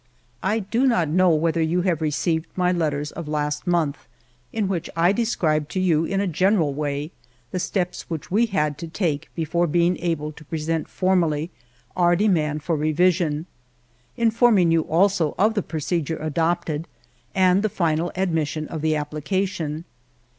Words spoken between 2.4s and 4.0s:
my letters of last month ^